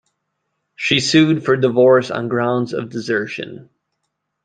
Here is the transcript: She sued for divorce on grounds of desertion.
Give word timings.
She 0.75 0.99
sued 0.99 1.45
for 1.45 1.55
divorce 1.55 2.09
on 2.09 2.27
grounds 2.27 2.73
of 2.73 2.89
desertion. 2.89 3.69